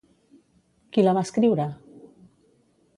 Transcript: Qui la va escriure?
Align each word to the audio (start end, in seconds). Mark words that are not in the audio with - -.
Qui 0.97 1.05
la 1.05 1.15
va 1.19 1.25
escriure? 1.29 1.69